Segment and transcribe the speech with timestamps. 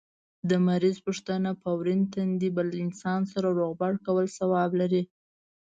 [0.49, 5.03] د مریض پوښتنه په ورين تندي بل انسان سره روغبړ کول ثواب لري